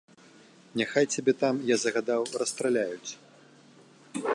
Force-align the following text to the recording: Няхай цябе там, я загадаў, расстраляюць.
Няхай 0.79 1.05
цябе 1.17 1.33
там, 1.43 1.55
я 1.75 1.79
загадаў, 1.83 2.23
расстраляюць. 2.43 3.11